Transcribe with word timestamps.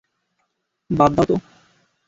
বাদ 0.89 1.11
দাও, 1.15 1.25
তো। 1.25 1.35